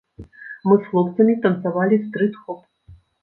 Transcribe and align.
Мы 0.69 0.77
з 0.77 0.85
хлопцамі 0.87 1.35
танцавалі 1.45 2.01
стрыт-хоп. 2.07 2.65